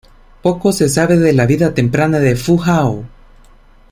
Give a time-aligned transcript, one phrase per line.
[0.41, 3.03] Poco se sabe de la vida temprana de Fu Hao.